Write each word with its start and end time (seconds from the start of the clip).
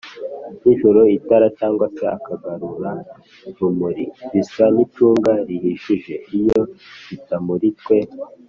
nijoro 0.63 1.01
itara 1.17 1.47
cg 1.57 1.79
se 1.95 2.05
akagarurarumuri 2.17 4.03
bisa 4.31 4.65
n’icunga 4.75 5.33
rihishije 5.47 6.13
iyo 6.37 6.61
bitamuritwe 7.09 7.95